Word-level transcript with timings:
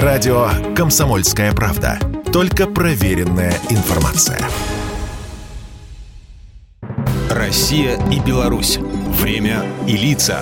Радио 0.00 0.48
«Комсомольская 0.74 1.52
правда». 1.52 1.98
Только 2.32 2.66
проверенная 2.66 3.52
информация. 3.68 4.40
Россия 7.28 7.98
и 8.10 8.18
Беларусь. 8.18 8.78
Время 8.78 9.62
и 9.86 9.98
лица. 9.98 10.40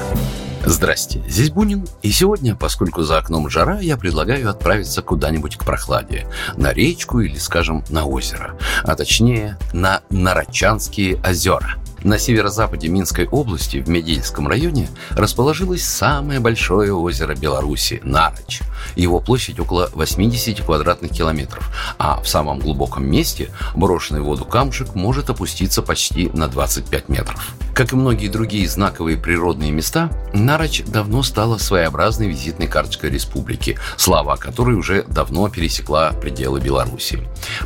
Здрасте, 0.64 1.20
здесь 1.26 1.50
Бунин, 1.50 1.84
и 2.00 2.12
сегодня, 2.12 2.54
поскольку 2.54 3.02
за 3.02 3.18
окном 3.18 3.50
жара, 3.50 3.80
я 3.80 3.96
предлагаю 3.96 4.48
отправиться 4.48 5.02
куда-нибудь 5.02 5.56
к 5.56 5.64
прохладе. 5.64 6.28
На 6.56 6.72
речку 6.72 7.18
или, 7.18 7.38
скажем, 7.38 7.82
на 7.90 8.04
озеро. 8.04 8.56
А 8.84 8.94
точнее, 8.94 9.58
на 9.72 10.02
Нарочанские 10.10 11.18
озера. 11.28 11.74
На 12.02 12.18
северо-западе 12.18 12.88
Минской 12.88 13.26
области, 13.26 13.76
в 13.76 13.88
Медельском 13.88 14.48
районе, 14.48 14.88
расположилось 15.10 15.84
самое 15.84 16.40
большое 16.40 16.94
озеро 16.94 17.34
Беларуси– 17.34 18.00
Нароч. 18.04 18.60
Его 18.96 19.20
площадь 19.20 19.60
около 19.60 19.90
80 19.92 20.64
квадратных 20.64 21.10
километров, 21.10 21.70
а 21.98 22.20
в 22.22 22.28
самом 22.28 22.58
глубоком 22.58 23.06
месте 23.06 23.50
брошенный 23.74 24.22
в 24.22 24.24
воду 24.24 24.46
камушек 24.46 24.94
может 24.94 25.28
опуститься 25.28 25.82
почти 25.82 26.30
на 26.32 26.48
25 26.48 27.08
метров. 27.10 27.54
Как 27.74 27.92
и 27.92 27.96
многие 27.96 28.28
другие 28.28 28.68
знаковые 28.68 29.16
природные 29.16 29.70
места, 29.72 30.10
Нароч 30.32 30.82
давно 30.84 31.22
стала 31.22 31.58
своеобразной 31.58 32.28
визитной 32.28 32.68
карточкой 32.68 33.10
республики, 33.10 33.78
слава 33.96 34.36
которой 34.36 34.76
уже 34.76 35.04
давно 35.04 35.48
пересекла 35.48 36.12
пределы 36.12 36.60
Беларуси. 36.60 37.20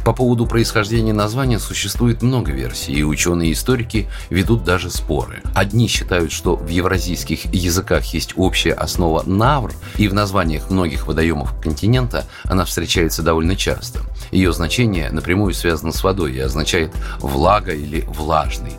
По 0.05 0.13
поводу 0.13 0.47
происхождения 0.47 1.13
названия 1.13 1.59
существует 1.59 2.23
много 2.23 2.53
версий, 2.53 2.93
и 2.93 3.03
ученые-историки 3.03 4.09
ведут 4.31 4.65
даже 4.65 4.91
споры. 4.91 5.43
Одни 5.55 5.89
считают, 5.89 6.33
что 6.33 6.57
в 6.57 6.69
евразийских 6.69 7.47
языках 7.53 8.05
есть 8.15 8.33
общая 8.37 8.73
основа 8.73 9.23
«навр», 9.27 9.73
и 9.97 10.09
в 10.09 10.15
названиях 10.15 10.71
многих 10.71 11.07
водоемов 11.07 11.61
континента 11.61 12.27
она 12.45 12.65
встречается 12.65 13.23
довольно 13.23 13.57
часто. 13.57 14.01
Ее 14.31 14.53
значение 14.53 15.11
напрямую 15.11 15.55
связано 15.55 15.93
с 15.93 16.03
водой 16.03 16.35
и 16.35 16.41
означает 16.41 16.93
«влага» 17.21 17.73
или 17.73 18.05
«влажный». 18.09 18.73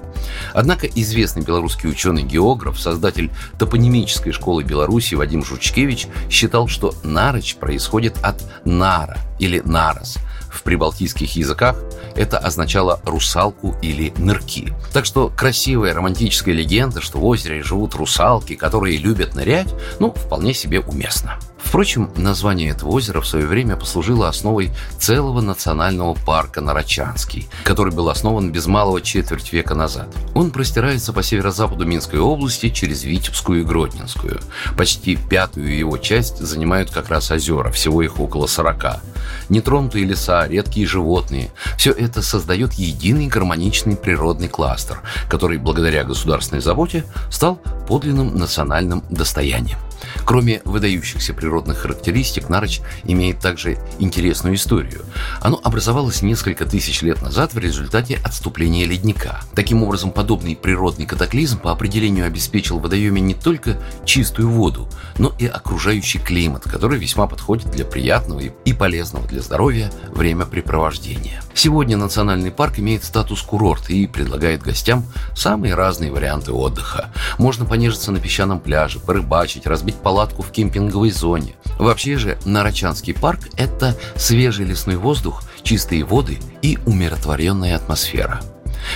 Однако 0.54 0.88
известный 0.88 1.44
белорусский 1.44 1.90
ученый-географ, 1.90 2.80
создатель 2.80 3.32
топонимической 3.58 4.32
школы 4.32 4.64
Беларуси 4.64 5.16
Вадим 5.16 5.44
Жучкевич 5.44 6.08
считал, 6.30 6.68
что 6.68 6.94
Нарыч 7.04 7.56
происходит 7.56 8.18
от 8.22 8.44
Нара 8.66 9.18
или 9.40 9.60
Нарос. 9.60 10.18
В 10.52 10.64
прибалтийских 10.64 11.36
языках 11.36 11.78
это 12.16 12.38
означало 12.38 13.02
русалку 13.04 13.76
или 13.82 14.14
нырки. 14.18 14.74
Так 14.94 15.06
что 15.06 15.30
красивая 15.30 15.94
романтическая 15.94 16.54
легенда, 16.54 17.02
что 17.02 17.18
в 17.20 17.26
озере 17.26 17.62
живут 17.62 17.96
русалки, 17.96 18.56
которые 18.56 18.98
любят 18.98 19.36
нырять, 19.36 19.74
ну, 20.00 20.12
вполне 20.14 20.54
себе 20.54 20.80
уместно. 20.80 21.38
Впрочем, 21.66 22.10
название 22.16 22.70
этого 22.70 22.92
озера 22.92 23.20
в 23.20 23.28
свое 23.28 23.46
время 23.46 23.76
послужило 23.76 24.30
основой 24.30 24.72
целого 24.98 25.42
национального 25.42 26.14
парка 26.14 26.62
Нарочанский, 26.62 27.50
который 27.66 27.92
был 27.92 28.08
основан 28.08 28.52
без 28.52 28.68
малого 28.68 29.02
четверть 29.02 29.52
века 29.52 29.76
назад. 29.76 30.08
Он 30.36 30.52
простирается 30.52 31.12
по 31.12 31.22
северо-западу 31.22 31.86
Минской 31.86 32.20
области 32.20 32.70
через 32.70 33.04
Витебскую 33.04 33.62
и 33.62 33.64
Гродненскую. 33.66 34.40
Почти 34.78 35.18
пятую 35.18 35.76
его 35.76 35.98
часть 35.98 36.38
занимают 36.38 36.92
как 36.92 37.10
раз 37.10 37.32
озера, 37.32 37.72
всего 37.72 38.02
их 38.02 38.20
около 38.22 38.48
40. 38.48 39.02
Нетронутые 39.50 40.06
леса, 40.06 40.48
редкие 40.48 40.88
животные– 40.88 41.52
все 41.78 41.92
это 41.92 42.22
создает 42.22 42.74
единый 42.74 43.28
гармоничный 43.28 43.98
природный 43.98 44.48
кластер, 44.48 45.02
который 45.30 45.58
благодаря 45.58 46.06
государственной 46.06 46.62
заботе 46.62 47.04
стал 47.30 47.60
подлинным 47.88 48.38
национальным 48.38 49.04
достоянием. 49.10 49.80
Кроме 50.26 50.62
выдающихся 50.66 51.34
природных 51.34 51.80
характеристик, 51.80 52.50
Нарыч 52.50 52.82
имеет 53.04 53.40
также 53.40 53.78
интересную 54.00 54.56
историю. 54.56 55.06
Оно 55.42 55.60
образовалось 55.64 56.22
несколько 56.22 56.66
тысяч 56.66 57.02
лет 57.02 57.22
назад 57.22 57.54
в 57.54 57.58
результате 57.58 58.20
отступления 58.24 58.86
ледника. 58.86 59.42
Таким 59.56 59.84
образом, 59.84 60.12
подобный 60.12 60.56
природный 60.56 61.06
катаклизм 61.06 61.60
по 61.60 61.72
определению 61.72 62.26
обеспечил 62.26 62.80
водоеме 62.80 63.22
не 63.22 63.34
только 63.34 63.78
чистую 64.06 64.50
воду, 64.50 64.90
но 65.18 65.34
и 65.40 65.46
окружающий 65.46 66.20
климат, 66.20 66.64
который 66.64 67.00
весьма 67.00 67.28
подходит 67.28 67.72
для 67.72 67.86
приятного 67.86 68.42
и 68.42 68.74
полезного 68.74 69.28
для 69.28 69.42
здоровья 69.42 69.92
времяпрепровождения. 70.10 71.42
Сегодня 71.54 71.98
национальный 71.98 72.52
парк 72.52 72.80
имеет 72.80 73.04
статус 73.04 73.42
курорта 73.42 73.94
и 73.94 74.08
предлагает 74.08 74.62
гостям 74.62 75.06
самые 75.36 75.74
разные 75.74 76.12
варианты 76.12 76.52
отдыха. 76.52 77.12
Можно 77.38 77.66
понежиться 77.66 78.12
на 78.12 78.20
песчаном 78.20 78.60
пляже, 78.60 79.00
порыбачить, 79.00 79.66
разбить 79.86 80.02
палатку 80.02 80.42
в 80.42 80.52
кемпинговой 80.52 81.12
зоне. 81.12 81.54
Вообще 81.78 82.18
же 82.18 82.40
Нарочанский 82.44 83.14
парк– 83.14 83.42
это 83.58 83.96
свежий 84.16 84.66
лесной 84.66 84.96
воздух, 84.96 85.44
чистые 85.62 86.04
воды 86.04 86.40
и 86.64 86.80
умиротворенная 86.88 87.76
атмосфера. 87.76 88.42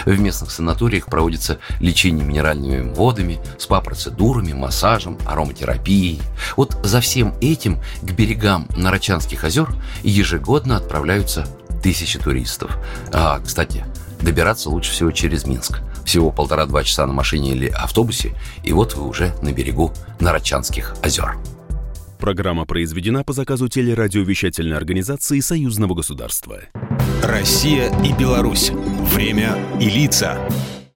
В 0.05 0.19
местных 0.19 0.49
санаториях 0.49 1.05
проводится 1.05 1.59
лечение 1.79 2.25
минеральными 2.25 2.91
водами, 2.91 3.39
спа-процедурами, 3.59 4.53
массажем, 4.53 5.19
ароматерапией. 5.27 6.21
Вот 6.57 6.75
за 6.83 7.01
всем 7.01 7.35
этим 7.39 7.79
к 8.01 8.11
берегам 8.11 8.67
Нарочанских 8.75 9.43
озер 9.43 9.69
ежегодно 10.01 10.77
отправляются 10.77 11.45
тысячи 11.83 12.17
туристов. 12.17 12.77
А, 13.13 13.39
кстати, 13.45 13.85
добираться 14.21 14.69
лучше 14.69 14.91
всего 14.91 15.11
через 15.11 15.45
Минск. 15.45 15.81
Всего 16.09 16.31
полтора-два 16.31 16.83
часа 16.83 17.05
на 17.05 17.13
машине 17.13 17.51
или 17.51 17.67
автобусе, 17.67 18.33
и 18.63 18.73
вот 18.73 18.95
вы 18.95 19.07
уже 19.07 19.31
на 19.43 19.53
берегу 19.53 19.93
Нарочанских 20.19 20.95
озер. 21.03 21.37
Программа 22.17 22.65
произведена 22.65 23.23
по 23.23 23.31
заказу 23.31 23.67
телерадиовещательной 23.67 24.75
организации 24.75 25.39
Союзного 25.39 25.93
государства. 25.93 26.61
Россия 27.21 27.93
и 28.03 28.11
Беларусь. 28.11 28.71
Время 28.71 29.55
и 29.79 29.87
лица. 29.87 30.39